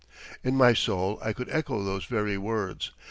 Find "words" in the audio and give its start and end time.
2.35-2.89